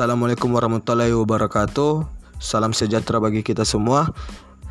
[0.00, 2.08] Assalamualaikum warahmatullahi wabarakatuh.
[2.40, 4.08] Salam sejahtera bagi kita semua.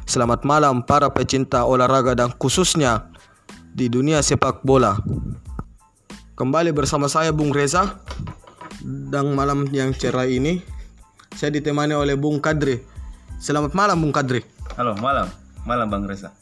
[0.10, 3.14] Selamat malam para pecinta olahraga dan khususnya
[3.70, 4.98] di dunia sepak bola.
[6.34, 8.02] Kembali bersama saya Bung Reza
[8.82, 10.66] dan malam yang cerah ini
[11.38, 12.82] saya ditemani oleh Bung Kadri.
[13.38, 14.42] Selamat malam Bung Kadri.
[14.82, 15.30] Halo, malam.
[15.62, 16.34] Malam Bang Reza.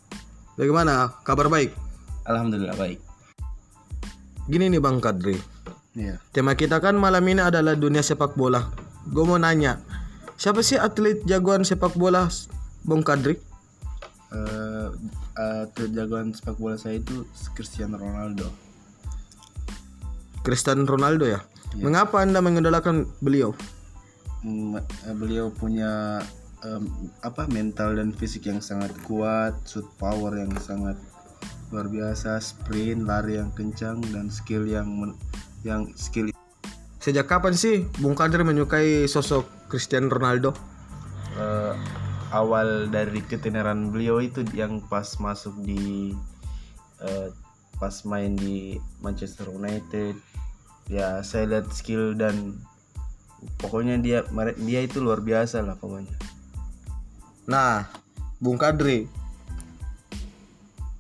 [0.56, 1.12] Bagaimana?
[1.28, 1.76] Kabar baik?
[2.24, 3.04] Alhamdulillah baik.
[4.48, 5.36] Gini nih Bang Kadri.
[5.98, 6.22] Iya.
[6.30, 8.87] Tema kita kan malam ini adalah dunia sepak bola.
[9.08, 9.80] Gue mau nanya,
[10.36, 12.28] siapa sih atlet jagoan sepak bola
[12.84, 13.40] Bung Kadri?
[14.32, 14.88] Eh,
[15.40, 17.24] atlet jagoan sepak bola saya itu
[17.56, 18.52] Cristiano Ronaldo.
[20.44, 21.40] Cristiano Ronaldo ya?
[21.76, 23.56] Mengapa Anda mengidolakan beliau?
[24.44, 26.24] Mm, eh, beliau punya
[26.64, 26.88] em,
[27.24, 30.96] apa mental dan fisik yang sangat kuat, shoot power yang sangat
[31.72, 35.20] luar biasa, sprint, lari yang kencang dan skill yang men-
[35.68, 36.32] yang skill
[37.08, 40.52] Sejak kapan sih Bung Kadri menyukai sosok Cristiano Ronaldo?
[41.40, 41.74] eh,
[42.36, 46.12] awal dari ketenaran beliau itu yang pas masuk di
[47.00, 47.32] eh,
[47.80, 50.20] pas main di Manchester United.
[50.92, 52.60] Ya saya lihat skill dan
[53.64, 54.20] pokoknya dia
[54.60, 56.12] dia itu luar biasa lah pokoknya.
[57.48, 57.88] Nah,
[58.44, 59.08] Bung Kadri,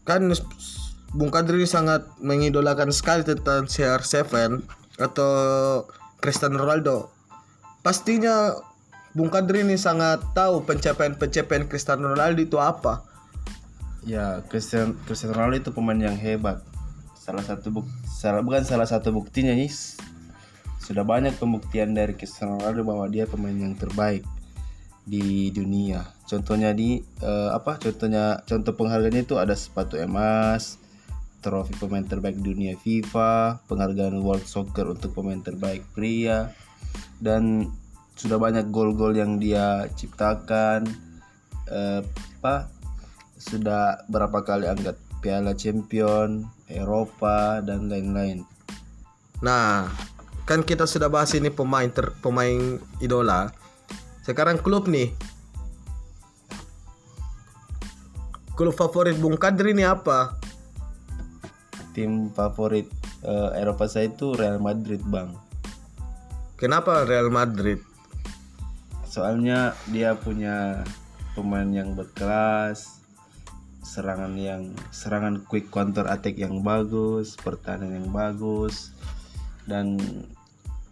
[0.07, 0.31] kan
[1.11, 4.63] Bung Kadri sangat mengidolakan sekali tentang CR7
[4.97, 5.31] atau
[6.19, 7.13] Cristiano Ronaldo.
[7.85, 8.57] Pastinya
[9.13, 13.05] Bung Kadri ini sangat tahu pencapaian-pencapaian Cristiano Ronaldo itu apa.
[14.07, 16.63] ya Cristiano, Cristiano Ronaldo itu pemain yang hebat
[17.27, 19.67] salah satu buk salah bukan salah satu buktinya nih
[20.79, 24.23] sudah banyak pembuktian dari Cristiano Ronaldo bahwa dia pemain yang terbaik
[25.03, 30.79] di dunia contohnya di eh, apa contohnya contoh penghargaannya itu ada sepatu emas
[31.47, 36.51] trofi pemain terbaik dunia FIFA penghargaan World Soccer untuk pemain terbaik pria
[37.23, 37.71] dan
[38.19, 40.83] sudah banyak gol-gol yang dia ciptakan
[41.71, 42.03] eh,
[42.43, 42.67] apa
[43.39, 48.43] sudah berapa kali angkat Piala Champion Eropa dan lain-lain
[49.41, 49.85] Nah,
[50.49, 53.53] kan kita sudah bahas ini pemain ter, pemain idola.
[54.25, 55.13] Sekarang klub nih.
[58.57, 60.33] Klub favorit Bung Kadri ini apa?
[61.97, 62.85] Tim favorit
[63.25, 65.33] eh, Eropa saya itu Real Madrid bang
[66.57, 67.81] Kenapa Real Madrid?
[69.17, 70.85] soalnya dia punya
[71.33, 73.01] pemain yang berkelas
[73.81, 78.93] serangan yang serangan quick counter attack yang bagus pertahanan yang bagus
[79.65, 79.97] dan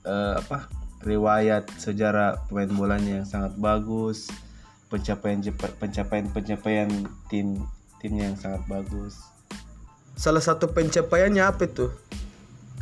[0.09, 0.65] eh, apa
[1.05, 4.25] riwayat sejarah pemain bolanya yang sangat bagus
[4.89, 5.45] pencapaian
[5.77, 6.89] pencapaian pencapaian
[7.29, 7.61] tim
[8.01, 9.21] timnya yang sangat bagus
[10.15, 11.91] Salah satu pencapaiannya apa itu?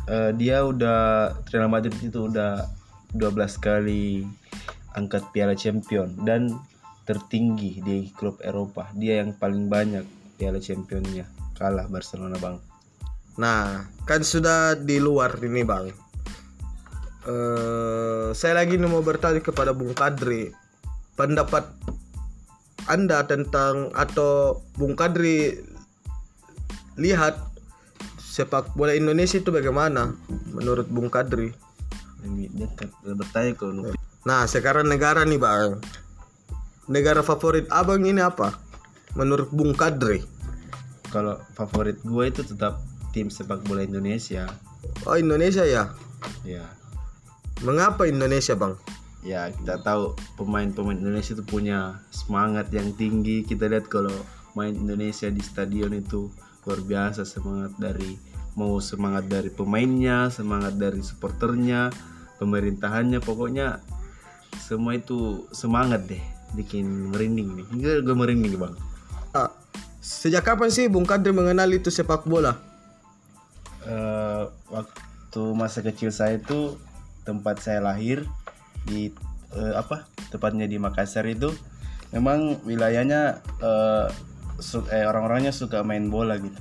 [0.06, 2.68] Eh, dia udah Real Madrid itu udah
[3.16, 4.26] 12 kali
[4.94, 6.54] angkat Piala Champion dan
[7.04, 8.88] tertinggi di klub Eropa.
[8.94, 10.04] Dia yang paling banyak
[10.38, 11.26] Piala Championnya
[11.58, 12.56] kalah Barcelona bang.
[13.40, 15.86] Nah, kan sudah di luar ini bang.
[17.24, 20.52] eh saya lagi mau bertanya kepada Bung Kadri,
[21.16, 21.64] pendapat
[22.84, 25.56] anda tentang atau Bung Kadri
[26.98, 27.38] lihat
[28.18, 30.14] sepak bola Indonesia itu bagaimana
[30.50, 31.54] menurut Bung Kadri?
[33.04, 33.66] Bertanya ke.
[34.24, 35.76] Nah, sekarang negara nih bang,
[36.88, 38.56] negara favorit abang ini apa?
[39.14, 40.24] Menurut Bung Kadri?
[41.12, 42.82] Kalau favorit gue itu tetap
[43.14, 44.50] tim sepak bola Indonesia.
[45.06, 45.94] Oh Indonesia ya?
[46.42, 46.64] Ya,
[47.62, 48.74] Mengapa Indonesia bang?
[49.24, 53.40] ya kita tahu pemain-pemain Indonesia itu punya semangat yang tinggi.
[53.42, 54.12] Kita lihat kalau
[54.52, 56.28] main Indonesia di stadion itu
[56.64, 58.16] luar biasa semangat dari
[58.54, 61.90] mau semangat dari pemainnya, semangat dari supporternya,
[62.38, 63.82] pemerintahannya, pokoknya
[64.62, 66.22] semua itu semangat deh,
[66.54, 67.66] bikin merinding nih.
[67.74, 68.74] Gue, gue merinding bang.
[69.34, 69.50] Ah,
[69.98, 72.54] sejak kapan sih Bung Kadri mengenal itu sepak bola?
[73.84, 76.78] Eh, waktu masa kecil saya itu
[77.26, 78.22] tempat saya lahir
[78.86, 79.10] di
[79.52, 81.50] eh, apa tepatnya di Makassar itu
[82.14, 84.06] memang wilayahnya eh,
[84.60, 86.58] su- eh, orang-orangnya suka main bola gitu.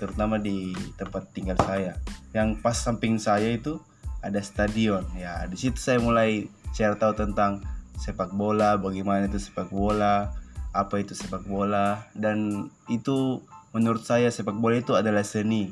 [0.00, 1.98] Terutama di tempat tinggal saya.
[2.32, 3.78] Yang pas samping saya itu
[4.24, 5.04] ada stadion.
[5.14, 7.60] Ya di situ saya mulai share tahu tentang
[8.00, 10.32] sepak bola bagaimana itu sepak bola
[10.72, 12.08] apa itu sepak bola.
[12.16, 13.44] Dan itu
[13.76, 15.70] menurut saya sepak bola itu adalah seni.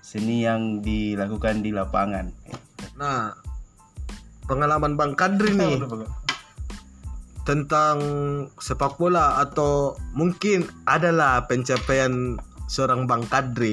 [0.00, 2.30] Seni yang dilakukan di lapangan.
[2.94, 3.34] Nah,
[4.46, 5.82] pengalaman Bang Kadri nih
[7.46, 7.98] tentang
[8.58, 12.34] sepak bola atau mungkin adalah pencapaian
[12.66, 13.70] seorang Bang Kadri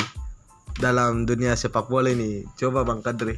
[0.77, 2.45] dalam dunia sepak bola ini.
[2.55, 3.35] Coba Bang Kadri.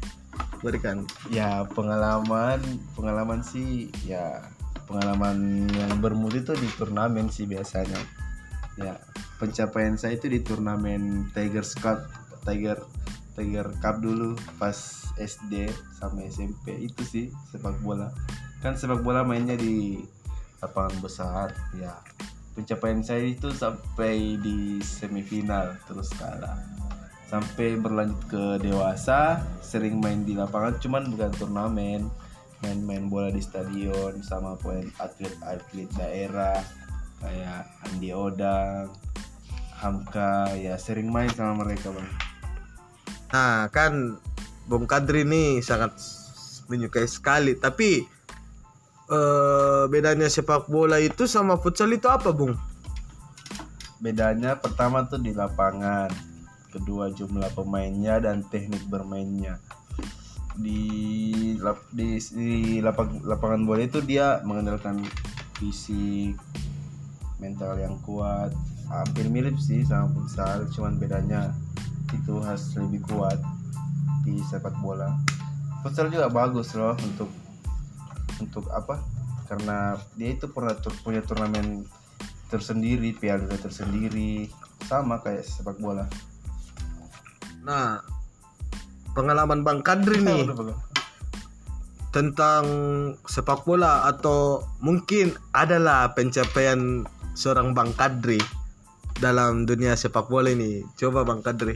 [0.60, 2.58] berikan ya pengalaman
[2.98, 4.42] pengalaman sih ya
[4.90, 8.02] pengalaman yang bermutu itu di turnamen sih biasanya
[8.76, 8.98] ya
[9.38, 12.10] pencapaian saya itu di turnamen Tiger Cup
[12.44, 12.82] Tiger
[13.38, 14.76] Tiger Cup dulu pas
[15.22, 18.10] SD sama SMP itu sih sepak bola
[18.66, 20.02] kan sepak bola mainnya di
[20.62, 21.96] lapangan besar ya.
[22.56, 26.56] Pencapaian saya itu sampai di semifinal terus kalah.
[27.28, 32.02] Sampai berlanjut ke dewasa sering main di lapangan cuman bukan turnamen.
[32.63, 36.63] Main-main bola di stadion sama poin atlet-atlet daerah
[37.19, 38.90] kayak Andi Odang,
[39.75, 42.10] Hamka ya sering main sama mereka bang.
[43.36, 44.16] Nah kan
[44.66, 45.94] Bung Kadri ini sangat
[46.72, 48.08] menyukai sekali tapi
[49.10, 52.57] eh, bedanya sepak bola itu sama futsal itu apa Bung?
[54.02, 56.12] Bedanya pertama tuh di lapangan,
[56.74, 59.57] kedua jumlah pemainnya dan teknik bermainnya.
[60.56, 60.81] Di
[61.60, 65.04] lap, di, di lapang, lapangan bola itu dia mengandalkan
[65.60, 66.36] fisik,
[67.40, 68.51] mental yang kuat,
[68.88, 71.51] hampir mirip sih sama futsal, cuman bedanya
[72.13, 73.40] itu harus lebih kuat
[74.24, 75.12] di sepak bola.
[75.84, 77.30] Futsal juga bagus loh untuk
[78.40, 79.00] untuk apa?
[79.46, 81.86] Karena dia itu pernah tur- punya turnamen
[82.50, 84.50] tersendiri, piala Dunia tersendiri,
[84.86, 86.06] sama kayak sepak bola.
[87.66, 88.02] Nah
[89.16, 90.52] pengalaman Bang Kadri nih
[92.12, 92.66] tentang
[93.28, 97.04] sepak bola atau mungkin adalah pencapaian
[97.36, 98.40] seorang Bang Kadri
[99.20, 100.84] dalam dunia sepak bola ini.
[100.96, 101.76] Coba Bang Kadri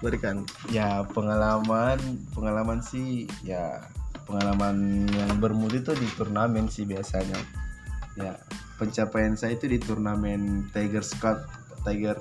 [0.00, 0.44] berikan.
[0.72, 1.98] Ya pengalaman
[2.32, 3.84] pengalaman sih ya
[4.26, 7.38] pengalaman yang bermutu itu di turnamen sih biasanya.
[8.18, 8.34] Ya
[8.76, 11.46] pencapaian saya itu di turnamen Tiger Cup
[11.86, 12.20] Tiger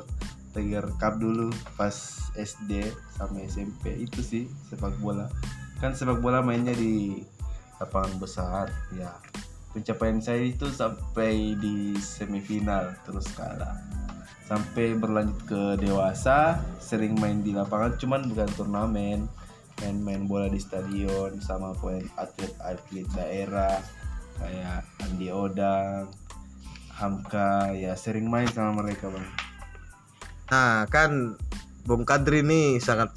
[0.56, 1.92] Tiger Cup dulu pas
[2.38, 2.88] SD
[3.18, 5.28] sama SMP itu sih sepak bola.
[5.84, 7.20] Kan sepak bola mainnya di
[7.82, 9.12] lapangan besar ya.
[9.76, 13.76] Pencapaian saya itu sampai di semifinal terus kalah
[14.46, 19.20] sampai berlanjut ke dewasa sering main di lapangan cuman bukan turnamen
[19.82, 23.80] main-main bola di stadion sama poin atlet-atlet daerah
[24.40, 26.12] kayak Andi Odang
[26.96, 29.28] Hamka ya sering main sama mereka bang.
[30.52, 31.36] Nah kan
[31.84, 33.12] Bung Kadri ini sangat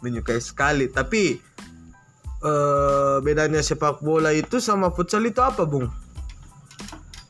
[0.00, 0.86] menyukai sekali.
[0.86, 1.36] Tapi
[2.42, 5.90] eh, bedanya sepak bola itu sama futsal itu apa Bung?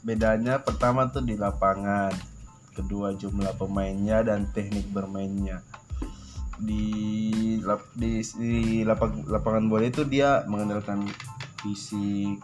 [0.00, 2.12] bedanya pertama tuh di lapangan
[2.72, 5.60] kedua jumlah pemainnya dan teknik bermainnya
[6.60, 6.86] di
[7.64, 11.08] lap, di, di lapang, lapangan bola itu dia mengandalkan
[11.60, 12.40] fisik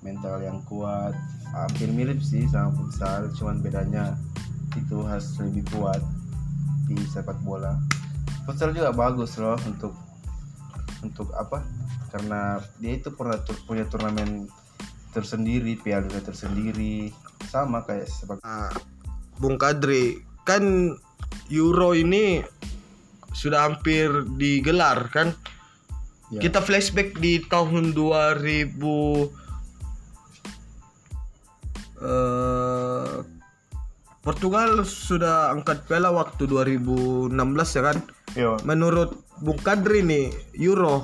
[0.00, 1.12] mental yang kuat.
[1.50, 4.14] Hampir mirip sih sama futsal cuman bedanya
[4.78, 6.00] itu harus lebih kuat
[6.86, 7.74] di sepak bola.
[8.46, 9.94] Futsal juga bagus loh untuk
[11.02, 11.64] untuk apa?
[12.10, 14.46] Karena dia itu pernah tur- punya turnamen
[15.10, 17.10] tersendiri piala tersendiri.
[17.50, 18.70] Sama kayak sepak Nah,
[19.42, 20.94] Bung Kadri kan
[21.50, 22.42] Euro ini
[23.32, 25.34] sudah hampir digelar kan?
[26.30, 26.46] Ya.
[26.46, 28.78] Kita flashback di tahun 2000
[32.00, 33.14] eh,
[34.20, 37.34] Portugal sudah angkat piala waktu 2016
[37.76, 37.98] ya kan?
[38.38, 41.02] Yo, Menurut Bung Kadri nih Euro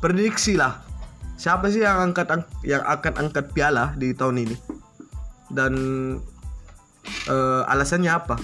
[0.00, 0.82] prediksi lah
[1.36, 4.56] siapa sih yang angkat ang- yang akan angkat piala di tahun ini
[5.52, 5.72] dan
[7.28, 8.36] eh, alasannya apa?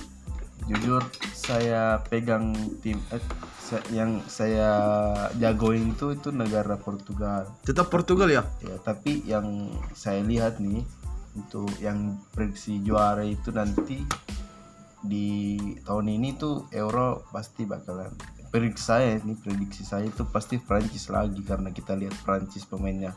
[0.71, 1.03] jujur
[1.43, 3.23] saya pegang tim eh,
[3.91, 4.71] yang saya
[5.43, 8.47] jagoin itu itu negara Portugal Tetap Portugal ya?
[8.63, 10.87] ya tapi yang saya lihat nih
[11.35, 14.05] untuk yang prediksi juara itu nanti
[15.03, 18.15] di tahun ini tuh Euro pasti bakalan
[18.55, 23.17] prediksi saya ini prediksi saya itu pasti Prancis lagi karena kita lihat Prancis pemainnya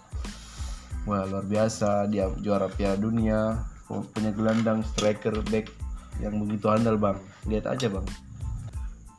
[1.06, 5.70] wah luar biasa dia juara Piala Dunia punya gelandang striker back
[6.20, 7.18] yang begitu andal bang.
[7.48, 8.06] Lihat aja bang.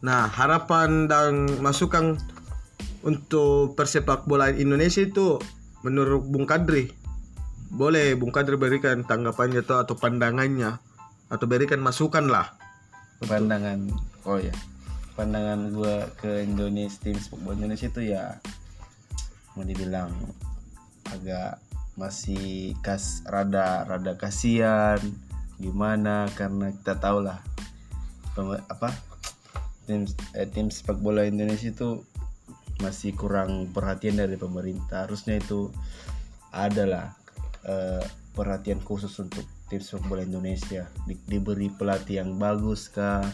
[0.04, 2.20] Nah, harapan dan masukan
[3.02, 5.40] untuk persepak bolaan Indonesia itu
[5.82, 6.92] menurut Bung Kadri.
[7.72, 10.78] Boleh Bung Kadri berikan tanggapannya atau, atau pandangannya.
[11.26, 12.54] Atau berikan masukan lah.
[13.24, 13.90] pandangan
[14.28, 14.54] oh ya.
[15.16, 18.36] Pandangan gua ke Indonesia tim sepak bola Indonesia itu ya
[19.56, 20.12] mau dibilang
[21.08, 21.56] agak
[21.96, 25.00] masih kas rada rada kasihan
[25.56, 27.40] gimana karena kita tahu lah
[28.68, 28.92] apa
[29.88, 30.04] tim
[30.36, 32.04] eh, tim sepak bola Indonesia itu
[32.84, 35.08] masih kurang perhatian dari pemerintah.
[35.08, 35.72] Harusnya itu
[36.52, 37.16] adalah
[37.64, 38.04] eh,
[38.36, 40.90] perhatian khusus untuk tim sepak bola Indonesia.
[41.08, 43.24] Di- diberi pelatih yang bagus kah?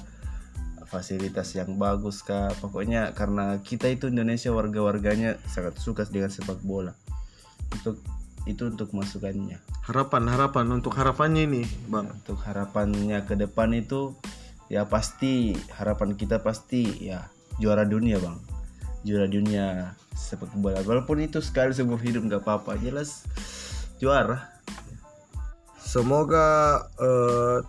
[0.86, 2.52] Fasilitas yang bagus kah?
[2.60, 6.92] Pokoknya karena kita itu Indonesia warga-warganya sangat suka dengan sepak bola.
[7.72, 7.98] Untuk
[8.44, 12.06] itu untuk masukannya Harapan harapan untuk harapannya ini, Bang.
[12.10, 14.14] untuk harapannya ke depan itu
[14.70, 17.28] ya pasti harapan kita pasti ya
[17.60, 18.40] juara dunia bang
[19.04, 23.28] juara dunia sepak bola walaupun itu sekali seumur hidup nggak apa-apa jelas
[24.00, 24.52] juara
[25.92, 27.60] Semoga eh,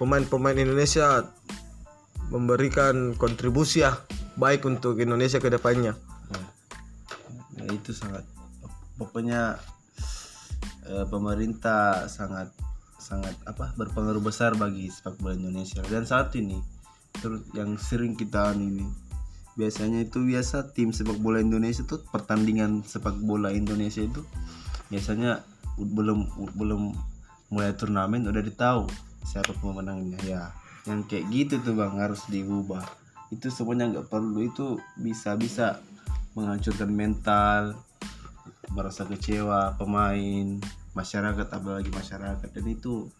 [0.00, 1.28] pemain-pemain Indonesia
[2.32, 3.92] memberikan kontribusi ya
[4.40, 5.92] baik untuk Indonesia ke depannya.
[6.32, 6.46] Nah,
[7.60, 8.24] ya itu sangat
[8.96, 9.60] pokoknya
[10.86, 12.50] eh, pemerintah sangat
[13.02, 15.82] sangat apa berpengaruh besar bagi sepak bola Indonesia.
[15.82, 16.62] Dan saat ini
[17.18, 18.86] terus yang sering kita anu ini
[19.52, 24.24] biasanya itu biasa tim sepak bola Indonesia tuh pertandingan sepak bola Indonesia itu
[24.88, 25.44] biasanya
[25.76, 26.24] belum
[26.56, 26.94] belum
[27.52, 28.88] mulai turnamen udah ditahu
[29.26, 30.18] siapa pemenangnya.
[30.24, 30.42] Ya
[30.88, 32.82] yang kayak gitu tuh bang harus diubah.
[33.30, 35.78] Itu semuanya nggak perlu itu bisa bisa
[36.32, 37.76] menghancurkan mental
[38.70, 40.62] merasa kecewa pemain
[40.94, 43.10] masyarakat apalagi masyarakat dan itu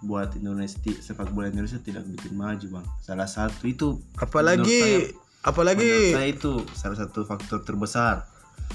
[0.00, 5.12] buat Indonesia sepak bola Indonesia tidak bikin maju bang salah satu itu Apalagi
[5.42, 8.24] apalagi menurut saya itu salah satu faktor terbesar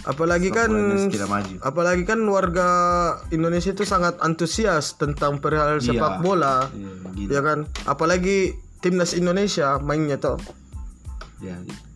[0.04, 0.72] apalagi sepak kan
[1.10, 2.70] tidak maju apalagi kan warga
[3.30, 6.24] Indonesia itu sangat antusias tentang perihal sepak Iya.
[6.24, 6.56] bola.
[6.72, 7.28] Iya.
[7.28, 7.60] Ya kan?
[7.86, 10.40] Apalagi timnas Indonesia mainnya tuh.
[11.42, 11.91] ya gitu.